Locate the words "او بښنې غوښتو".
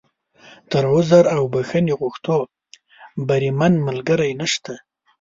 1.35-2.35